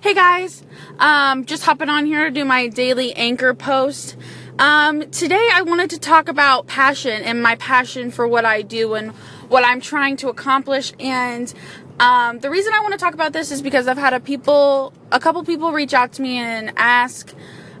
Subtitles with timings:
[0.00, 0.62] Hey guys,
[0.98, 4.16] um, just hopping on here to do my daily anchor post.
[4.58, 8.94] Um, today I wanted to talk about passion and my passion for what I do
[8.94, 9.12] and
[9.48, 10.92] what I'm trying to accomplish.
[10.98, 11.52] And
[11.98, 14.92] um, the reason I want to talk about this is because I've had a people,
[15.12, 17.34] a couple people reach out to me and ask,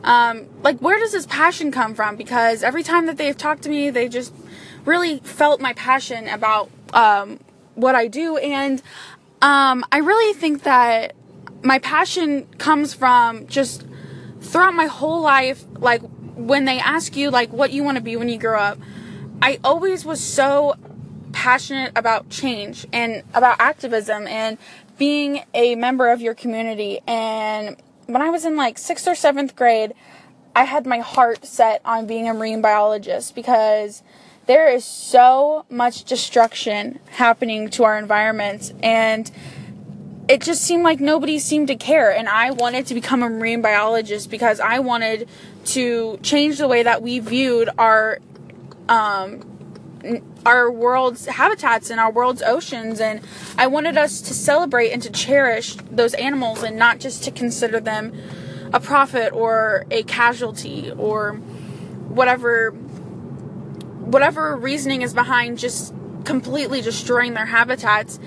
[0.04, 2.16] um, like, where does this passion come from?
[2.16, 4.34] Because every time that they've talked to me, they just
[4.84, 7.40] really felt my passion about um,
[7.74, 8.82] what I do, and
[9.42, 11.14] um, I really think that
[11.62, 13.86] my passion comes from just
[14.40, 16.02] throughout my whole life, like
[16.34, 18.78] when they ask you like what you want to be when you grow up,
[19.42, 20.74] I always was so
[21.32, 24.58] passionate about change and about activism and
[24.98, 27.00] being a member of your community.
[27.06, 29.94] And when I was in like sixth or seventh grade,
[30.54, 34.02] I had my heart set on being a marine biologist because
[34.46, 39.30] there is so much destruction happening to our environments and
[40.30, 43.60] it just seemed like nobody seemed to care and i wanted to become a marine
[43.60, 45.28] biologist because i wanted
[45.64, 48.18] to change the way that we viewed our
[48.88, 49.40] um,
[50.46, 53.20] our world's habitats and our world's oceans and
[53.58, 57.80] i wanted us to celebrate and to cherish those animals and not just to consider
[57.80, 58.12] them
[58.72, 61.34] a profit or a casualty or
[62.08, 65.92] whatever whatever reasoning is behind just
[66.24, 68.18] completely destroying their habitats.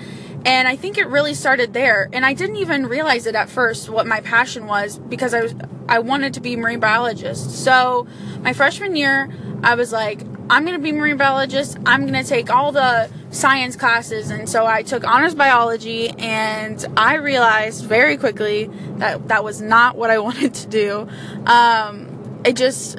[0.44, 2.08] And I think it really started there.
[2.12, 5.54] And I didn't even realize it at first what my passion was because I was
[5.88, 7.50] I wanted to be marine biologist.
[7.64, 8.06] So
[8.40, 9.30] my freshman year,
[9.62, 11.78] I was like, I'm gonna be a marine biologist.
[11.86, 17.14] I'm gonna take all the science classes, and so I took honors biology, and I
[17.14, 21.08] realized very quickly that that was not what I wanted to do.
[21.46, 22.98] Um, it just,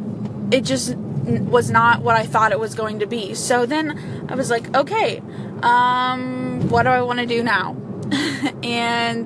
[0.51, 3.33] it just was not what I thought it was going to be.
[3.33, 5.21] So then I was like, okay,
[5.61, 7.75] um, what do I want to do now?
[8.63, 9.25] and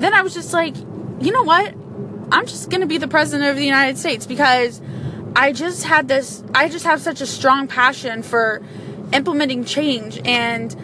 [0.00, 1.74] then I was just like, you know what?
[2.32, 4.80] I'm just going to be the president of the United States because
[5.36, 8.62] I just had this, I just have such a strong passion for
[9.12, 10.74] implementing change and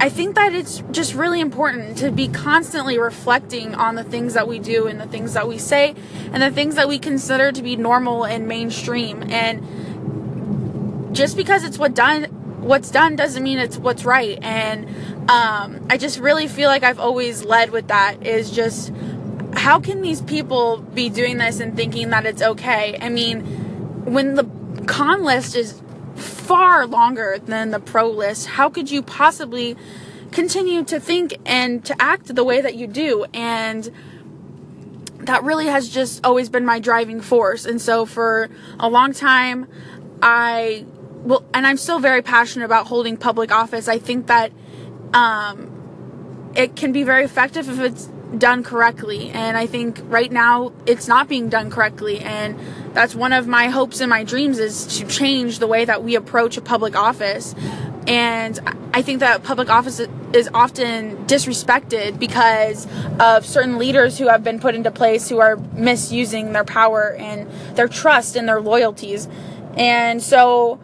[0.00, 4.46] I think that it's just really important to be constantly reflecting on the things that
[4.46, 5.96] we do and the things that we say
[6.32, 9.24] and the things that we consider to be normal and mainstream.
[9.28, 12.24] And just because it's what done
[12.60, 14.38] what's done doesn't mean it's what's right.
[14.42, 14.86] And
[15.28, 18.92] um, I just really feel like I've always led with that is just
[19.54, 22.96] how can these people be doing this and thinking that it's okay?
[23.00, 23.40] I mean,
[24.04, 24.48] when the
[24.86, 25.80] con list is
[26.18, 28.46] far longer than the pro list.
[28.46, 29.76] How could you possibly
[30.32, 33.24] continue to think and to act the way that you do?
[33.32, 33.90] And
[35.20, 37.64] that really has just always been my driving force.
[37.64, 39.68] And so for a long time,
[40.22, 40.84] I
[41.24, 43.88] well, and I'm still very passionate about holding public office.
[43.88, 44.52] I think that
[45.12, 49.30] um, it can be very effective if it's done correctly.
[49.30, 52.20] And I think right now it's not being done correctly.
[52.20, 52.58] And
[52.94, 56.14] that's one of my hopes and my dreams is to change the way that we
[56.14, 57.54] approach a public office.
[58.06, 58.58] And
[58.92, 60.00] I think that public office
[60.32, 62.86] is often disrespected because
[63.20, 67.50] of certain leaders who have been put into place who are misusing their power and
[67.76, 69.28] their trust and their loyalties.
[69.76, 70.80] And so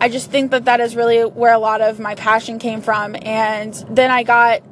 [0.00, 3.16] I just think that that is really where a lot of my passion came from.
[3.22, 4.62] And then I got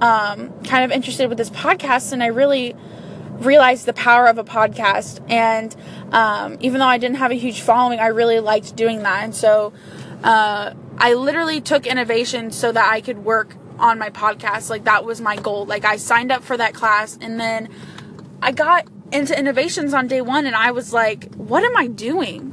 [0.00, 2.74] um, kind of interested with this podcast, and I really
[3.38, 5.20] realized the power of a podcast.
[5.30, 5.74] And
[6.12, 9.24] um, even though I didn't have a huge following, I really liked doing that.
[9.24, 9.72] And so
[10.22, 14.70] uh, I literally took innovation so that I could work on my podcast.
[14.70, 15.66] Like that was my goal.
[15.66, 17.68] Like I signed up for that class, and then
[18.42, 22.52] I got into innovations on day one, and I was like, what am I doing?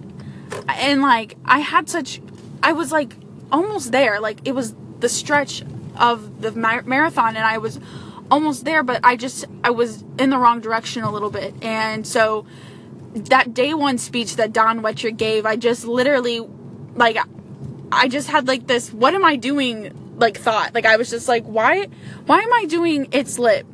[0.68, 2.22] And like I had such,
[2.62, 3.16] I was like
[3.52, 4.20] almost there.
[4.20, 5.64] Like it was the stretch
[5.98, 7.80] of the mar- marathon and I was
[8.31, 11.54] almost there but I just I was in the wrong direction a little bit.
[11.62, 12.46] And so
[13.14, 16.42] that day one speech that Don Wettrick gave I just literally
[16.96, 17.18] like
[17.92, 20.74] I just had like this what am I doing like thought.
[20.74, 21.88] Like I was just like why
[22.26, 23.66] why am I doing it's lit?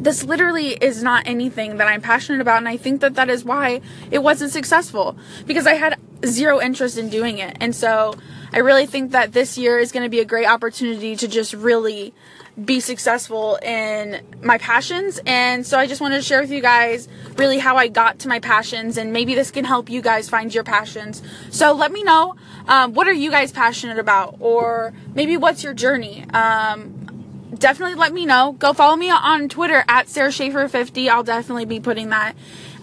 [0.00, 3.44] This literally is not anything that I'm passionate about and I think that that is
[3.44, 3.80] why
[4.10, 5.16] it wasn't successful.
[5.46, 8.14] Because I had zero interest in doing it and so
[8.52, 11.52] I really think that this year is going to be a great opportunity to just
[11.52, 12.14] really
[12.62, 15.20] be successful in my passions.
[15.26, 18.28] And so I just wanted to share with you guys really how I got to
[18.28, 21.22] my passions, and maybe this can help you guys find your passions.
[21.50, 22.34] So let me know
[22.66, 26.24] um, what are you guys passionate about, or maybe what's your journey.
[26.30, 28.52] Um, definitely let me know.
[28.58, 31.08] Go follow me on Twitter at Sarah Schaefer 50.
[31.08, 32.34] I'll definitely be putting that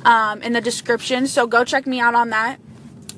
[0.05, 1.27] um, in the description.
[1.27, 2.59] So go check me out on that.